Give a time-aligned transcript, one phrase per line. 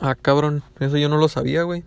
[0.00, 1.84] Ah, cabrón, eso yo no lo sabía, güey.